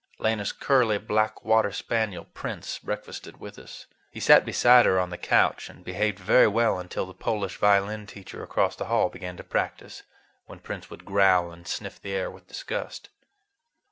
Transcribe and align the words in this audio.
Lena's 0.17 0.51
curly 0.51 0.97
black 0.97 1.45
water 1.45 1.71
spaniel, 1.71 2.25
Prince, 2.25 2.79
breakfasted 2.79 3.39
with 3.39 3.59
us. 3.59 3.85
He 4.09 4.19
sat 4.19 4.45
beside 4.45 4.87
her 4.87 4.99
on 4.99 5.11
the 5.11 5.17
couch 5.19 5.69
and 5.69 5.85
behaved 5.85 6.17
very 6.17 6.47
well 6.47 6.79
until 6.79 7.05
the 7.05 7.13
Polish 7.13 7.57
violin 7.57 8.07
teacher 8.07 8.41
across 8.41 8.75
the 8.75 8.85
hall 8.85 9.09
began 9.09 9.37
to 9.37 9.43
practice, 9.43 10.01
when 10.47 10.57
Prince 10.57 10.89
would 10.89 11.05
growl 11.05 11.51
and 11.51 11.67
sniff 11.67 12.01
the 12.01 12.13
air 12.13 12.31
with 12.31 12.47
disgust. 12.47 13.09